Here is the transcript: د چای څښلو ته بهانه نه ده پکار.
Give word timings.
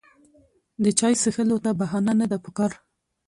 د 0.83 0.85
چای 0.99 1.13
څښلو 1.21 1.57
ته 1.63 1.71
بهانه 1.79 2.13
نه 2.21 2.25
ده 2.31 2.37
پکار. 2.45 2.71